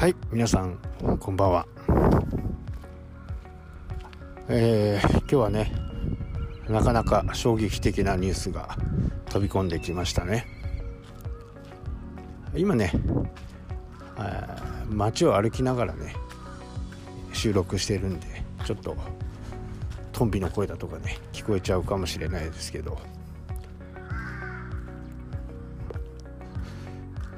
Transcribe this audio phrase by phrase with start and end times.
[0.00, 0.78] はい皆さん
[1.18, 1.66] こんばんは。
[4.48, 5.70] えー、今日はね
[6.70, 8.78] なかなか衝撃的なニュースが
[9.26, 10.46] 飛び込んできましたね。
[12.56, 12.94] 今ね
[14.88, 16.14] 街を歩きながらね
[17.34, 18.26] 収録してるんで
[18.64, 18.96] ちょっと
[20.12, 22.98] トンビの声だとかね聞こえちゃうかもしれないですけど。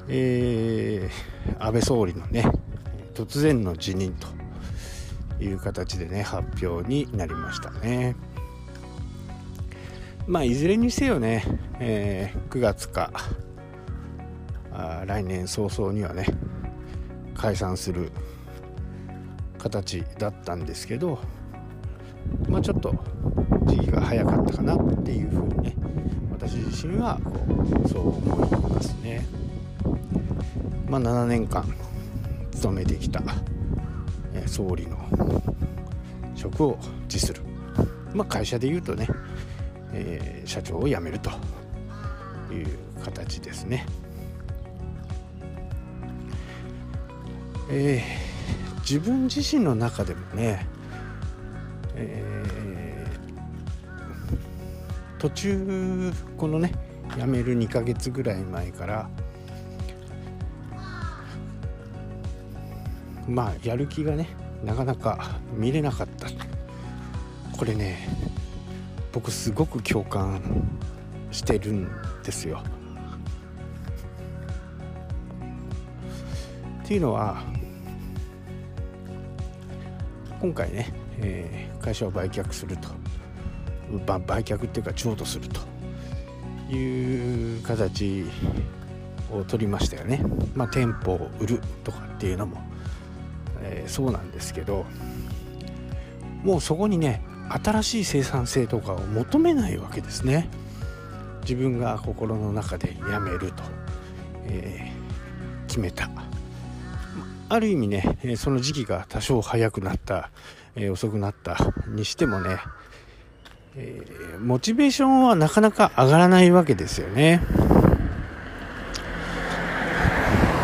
[0.09, 2.43] えー、安倍総理のね
[3.13, 4.27] 突然の辞任と
[5.43, 8.15] いう形でね発表になりましたね
[10.27, 11.43] まあいずれにせよね、
[11.79, 13.11] えー、9月か
[14.71, 16.25] あ来年早々にはね
[17.35, 18.11] 解散する
[19.57, 21.19] 形だったんですけど
[22.47, 22.95] まあちょっと
[23.65, 25.75] 時期が早かったかなっていうふうにね
[26.31, 27.31] 私自身はこ
[27.85, 29.25] うそう思いますね。
[30.89, 31.65] まあ、7年間
[32.55, 33.21] 務めてきた、
[34.45, 34.97] 総理の
[36.35, 37.41] 職を辞する、
[38.13, 39.07] まあ、会社でいうとね、
[39.93, 41.29] えー、社長を辞めると
[42.51, 42.67] いう
[43.03, 43.85] 形ですね。
[47.69, 50.67] えー、自分自身の中でもね、
[51.95, 56.73] えー、途中このね
[57.17, 59.09] 辞める2ヶ月ぐらい前から
[63.27, 64.29] まあやる気がね
[64.63, 66.27] なかなか見れなかった
[67.57, 68.07] これね
[69.11, 70.41] 僕すごく共感
[71.31, 71.89] してるん
[72.23, 72.61] ですよ。
[76.83, 77.41] っていうのは
[80.41, 82.89] 今回ね、えー、会社を売却すると、
[84.05, 85.61] ま売却っていうか譲渡すると
[86.73, 88.25] いう形
[89.31, 90.23] を取りましたよね。
[90.55, 92.57] まあ、店舗を売るとかっていうのも
[93.63, 94.85] えー、そうなんですけど
[96.43, 100.49] もうそこにね新しい生産性とかを求めないわけですね。
[101.41, 103.63] 自分が心の中でやめると、
[104.45, 106.09] えー、決めた。
[107.49, 110.31] ある意味ねその時期が多少早くなった、
[110.75, 111.57] えー、遅くなった
[111.87, 112.57] にしてもね、
[113.75, 117.41] えー、モチベーションはなかなか上がらないわけですよね。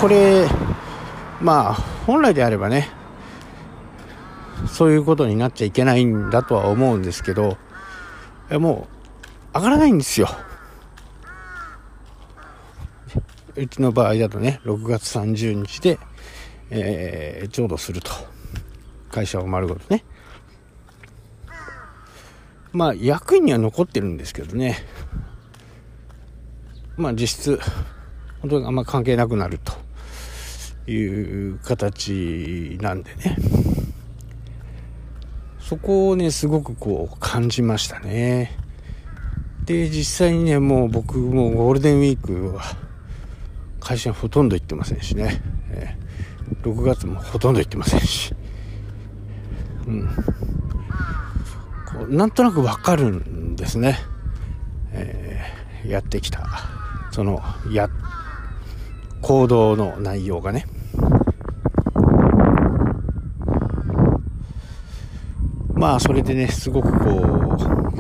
[0.02, 0.48] これ
[1.42, 2.90] まあ本来であればね
[4.68, 7.60] そういうことになっちゃいけないんだとは思うんですけど
[8.50, 8.88] も
[9.54, 10.28] う上がらないんですよ。
[13.56, 16.00] うちの場合だとね6月30日で、
[16.72, 18.12] えー、ちょうどすると。
[19.12, 20.04] 会社を丸ごとね。
[22.72, 24.78] まあ役員には残ってるんですけどね。
[26.98, 27.60] まあ実質
[28.42, 29.89] 本当にあんま関係なくなると。
[30.90, 33.38] いう形なんでね。
[35.60, 38.58] そこをねすごくこう感じましたね。
[39.66, 42.64] で実際にねもう僕もゴールデンウィークは
[43.80, 45.42] 会社ほとんど行ってませんしね、
[45.72, 45.96] え、
[46.64, 48.34] 6月もほとんど行ってませんし。
[49.86, 50.08] うん。
[50.08, 54.00] こうなんとなくわかるんですね、
[54.92, 56.48] えー、やってきた
[57.12, 57.90] そのや
[59.22, 60.66] 行動の内容がね。
[65.80, 67.10] まあそれでねすごくこ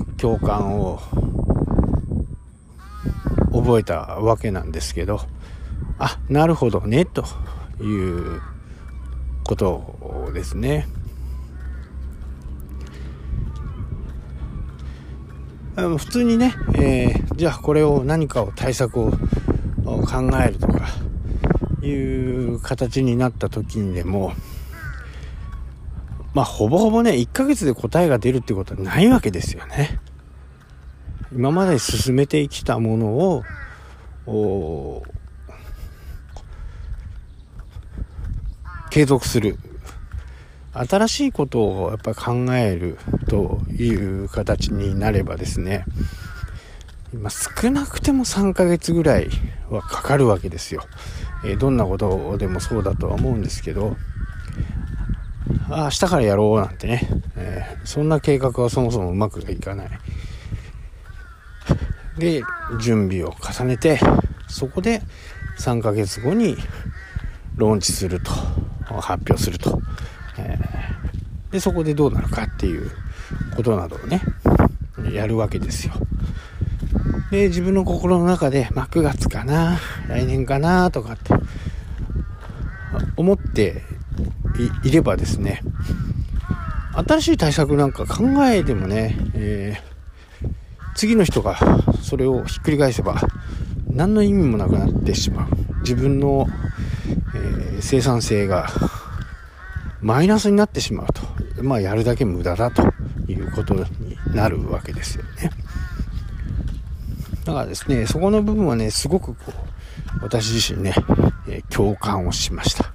[0.06, 1.00] う共感を
[3.54, 5.22] 覚えたわけなんですけど
[5.98, 7.24] あなるほどねと
[7.82, 7.86] い
[8.36, 8.42] う
[9.46, 10.88] ことですね。
[15.76, 19.18] 普通にね、えー、じゃあこれを何かを対策を考
[20.44, 20.90] えるとか
[21.82, 24.34] いう形になった時にでも
[26.40, 30.00] まあ、ほぼほぼね、1ヶ月で答えが出るってことはないわけですよね。
[31.34, 33.44] 今まで進めてきたもの
[34.26, 35.04] を、
[38.90, 39.58] 継続する。
[40.72, 42.98] 新しいことをやっぱ考える
[43.28, 45.84] という形になればですね、
[47.14, 49.28] 今少なくても3ヶ月ぐらい
[49.70, 50.86] はかかるわけですよ。
[51.44, 53.98] えー、どんなことでもそうだとは思うんですけど、
[55.70, 59.90] あ明日からやろうなんてね、えー、そんな計画はそもそもうまくいかない。
[62.18, 62.44] で、
[62.82, 64.00] 準備を重ねて、
[64.48, 65.02] そこで
[65.60, 66.58] 3ヶ月後に
[67.56, 68.32] ローンチすると、
[69.02, 69.80] 発表すると。
[70.38, 72.92] えー、で、そこでどうなるかっていう
[73.56, 74.22] ことなどをね、
[75.14, 75.94] やるわけですよ。
[77.32, 79.78] で、自分の心の中で、まあ、9月かな、
[80.08, 81.34] 来年かな、とかって
[83.16, 83.84] 思って
[84.84, 85.62] いればですね
[87.08, 91.58] 新しい対策なんか考えてもね、えー、次の人が
[92.02, 93.22] それをひっくり返せば
[93.88, 95.50] 何の意味もなくなってしまう。
[95.82, 96.48] 自分の、
[97.36, 98.68] えー、生産性が
[100.02, 101.22] マイナスになってしまうと。
[101.64, 102.84] まあやるだけ無駄だと
[103.28, 103.86] いうことに
[104.34, 105.52] なるわけですよね。
[107.46, 110.94] だからですねそこの部分はねすごくこう私自身ね、
[111.48, 112.94] えー、共感をしました。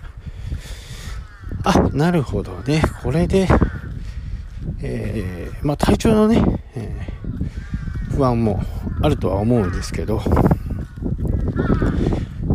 [1.65, 2.83] あなるほどね。
[3.03, 3.49] これで
[4.87, 8.63] えー、まあ、体調のね、えー、不安も
[9.03, 10.21] あるとは思うんですけど、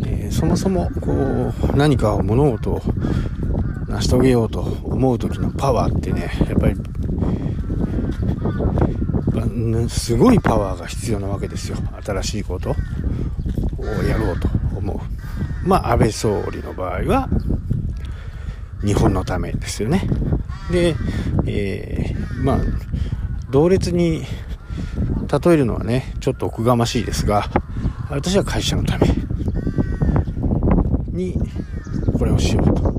[0.06, 2.82] えー、そもそもこう何か物事を
[3.88, 6.76] 成し遂げようと思う時のパワーってねやっぱり
[9.90, 11.78] すごいパワーが必要なわけですよ。
[12.04, 12.76] 新しいことを
[14.04, 15.68] やろうと思う。
[15.68, 17.28] まあ安倍総理の場合は
[18.82, 20.08] 日本のためですよね
[20.72, 20.96] で、
[21.46, 22.58] えー、まあ、
[23.50, 24.24] 同列に
[25.32, 27.46] 例えるのはね、ちょっとおこがましいですが、
[28.10, 29.08] 私は会社のため
[31.08, 31.38] に
[32.18, 32.90] これをしようと。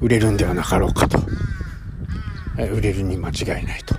[0.00, 1.18] 売れるんではなかろうかと。
[2.56, 3.96] 売れるに間違いないと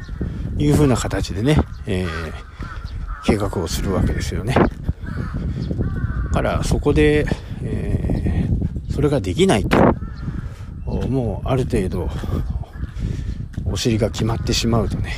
[0.58, 2.10] いうふうな形でね、えー、
[3.26, 4.56] 計画をするわけですよね。
[6.32, 7.26] からそこで、
[8.96, 9.78] それができないと、
[11.10, 12.10] もうある程度、
[13.66, 15.12] お尻が決まってしまうとね、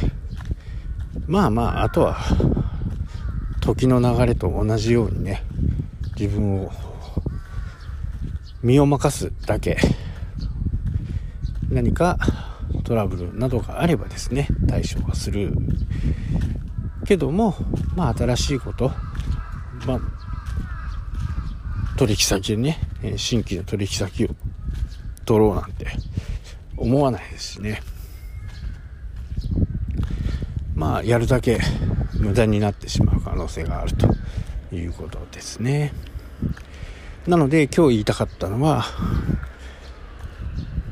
[1.28, 2.18] まあまあ、あとは、
[3.62, 5.44] 時の流れと同じようにね、
[6.20, 6.72] 自分を
[8.64, 9.78] 身を任すだけ、
[11.70, 12.18] 何か
[12.84, 15.54] トラブルなどがあればですね、対処はする。
[17.06, 17.54] けども、
[17.96, 18.92] まあ新しいこと、
[19.86, 20.00] まあ
[21.96, 24.30] 取引先にね、新規の取引先を
[25.26, 25.88] 取ろうなんて
[26.76, 27.82] 思わないですしね。
[30.76, 31.60] まあ、やるだけ
[32.20, 34.08] 無駄になってしまう可能性があると
[34.76, 35.94] いうことですね。
[37.28, 38.86] なので今日言いたかったのは、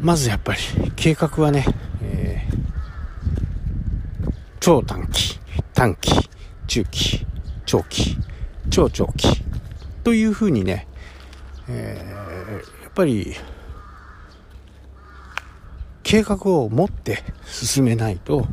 [0.02, 0.60] まずやっぱり
[0.96, 1.66] 計画はね、
[2.02, 5.40] えー、超短期、
[5.74, 6.30] 短期、
[6.68, 7.26] 中期、
[7.66, 8.18] 長期、
[8.70, 9.44] 超長期
[10.04, 10.88] というふうにね、
[11.68, 13.36] えー、やっぱり
[16.04, 18.48] 計画を持って進めないと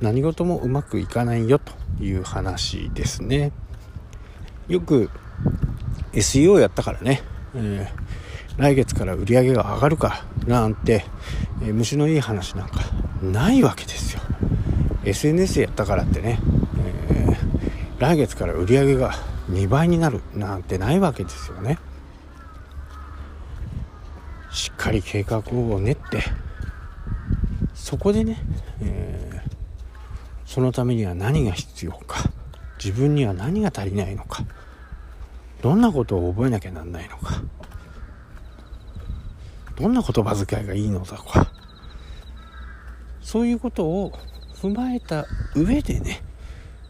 [0.00, 1.72] 何事もうまくいかないよと
[2.02, 3.52] いう話ですね。
[4.68, 5.10] よく
[6.12, 7.22] SEO やったからね、
[7.54, 11.04] えー、来月から売り上げが上がるかなんて、
[11.62, 12.80] えー、虫のいい話なんか
[13.22, 14.20] ないわけですよ。
[15.04, 16.38] SNS やったからってね、
[16.78, 17.36] えー、
[17.98, 19.14] 来月から売り上げが
[19.50, 21.78] 2倍になるなんてないわけですよね。
[24.58, 26.20] しっかり計画を練って
[27.74, 28.42] そこでね、
[28.82, 29.50] えー、
[30.44, 32.24] そのためには何が必要か
[32.76, 34.44] 自分には何が足りないのか
[35.62, 37.40] どんなことを覚えなきゃなんないのか
[39.76, 41.52] どんな言葉遣いがいいのだとか
[43.20, 44.12] そういうことを
[44.60, 45.24] 踏まえた
[45.54, 46.20] 上でね、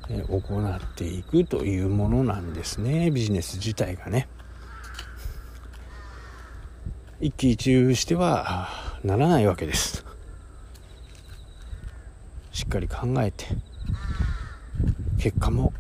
[0.09, 4.27] 行っていくというものなんですねビジネス自体がね。
[7.20, 8.69] 一喜一憂しては
[9.03, 10.05] ならないわけです。
[12.53, 13.46] しっかり考えて
[15.19, 15.72] 結果も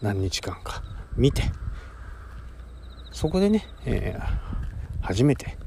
[0.00, 0.82] 何日間か
[1.16, 1.42] 見て
[3.12, 5.58] そこでね、えー、初めて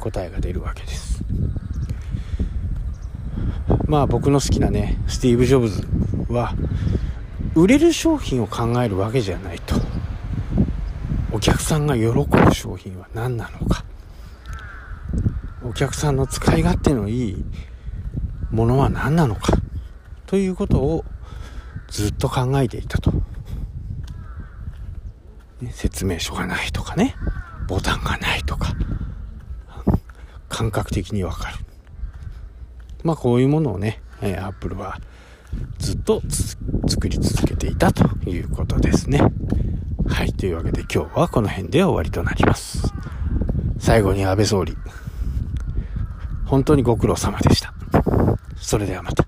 [0.00, 1.22] 答えが出るわけです。
[3.86, 5.86] まあ僕の好きなねスティーブ・ジョブズ
[6.28, 6.54] は
[7.54, 9.76] 売れる商品を考えるわけじゃないと。
[11.30, 13.83] お客さんが喜ぶ商品は何なのか。
[15.74, 17.44] 客さんの使い勝手のいい
[18.50, 19.52] ものは何なのか
[20.26, 21.04] ということを
[21.88, 23.12] ずっと考えていたと、
[25.70, 27.16] 説明書がないとかね
[27.68, 28.74] ボタンがないとか
[30.48, 31.56] 感覚的にわかる
[33.02, 34.98] まあこういうものをね、えー、アップルは
[35.78, 36.22] ずっと
[36.88, 39.20] 作り続けていたということですね。
[40.06, 40.32] はい。
[40.32, 42.92] というわけで今日はこの辺で終わりとなります。
[43.78, 44.76] 最後に安倍総理。
[46.54, 47.74] 本当にご苦労様でした。
[48.56, 49.23] それではまた。